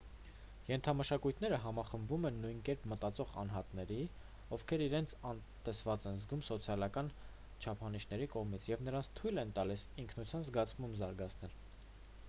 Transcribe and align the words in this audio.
ենթամշակույթները 0.67 1.57
համախմբում 1.65 2.23
են 2.29 2.39
նույն 2.45 2.61
կերպ 2.69 2.87
մտածող 2.93 3.33
անհատների 3.41 3.97
ովքեր 4.57 4.83
իրենց 4.87 5.13
անտեսված 5.33 6.09
են 6.13 6.17
զգում 6.23 6.41
սոցիալական 6.49 7.13
չափանիշների 7.67 8.31
կողմից 8.39 8.69
և 8.73 8.85
նրանց 8.89 9.11
թույլ 9.21 9.43
են 9.45 9.53
տալիս 9.61 9.85
ինքնության 10.07 10.49
զգացում 10.51 10.99
զարգացնել 11.05 11.57